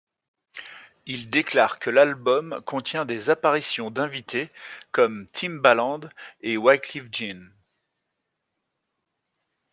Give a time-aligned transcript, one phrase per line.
[1.05, 4.49] Il déclare que l'album contient des apparitions d'invités
[4.91, 5.99] comme Timbaland
[6.41, 7.51] et Wyclef Jean.